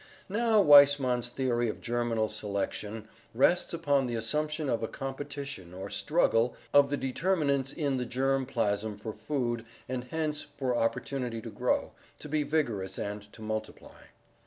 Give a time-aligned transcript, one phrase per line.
[0.29, 6.55] Now Weismann's theory of germinal selection rests upon the assumption of a competition or 'struggle'
[6.73, 11.91] of the determinants in the germ plasm for food and hence for opportunity to grow,
[12.17, 14.05] to be vigorous, and to multiply.